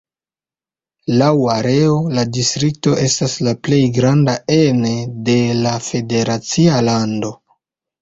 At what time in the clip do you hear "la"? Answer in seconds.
2.15-2.23, 3.49-3.55, 5.63-5.79